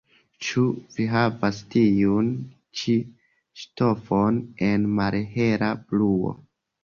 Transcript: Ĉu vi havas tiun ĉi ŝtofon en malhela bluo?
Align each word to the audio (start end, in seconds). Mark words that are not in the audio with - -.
Ĉu 0.45 0.61
vi 0.93 1.03
havas 1.09 1.57
tiun 1.73 2.31
ĉi 2.81 2.95
ŝtofon 3.65 4.41
en 4.69 4.87
malhela 5.01 5.69
bluo? 5.91 6.33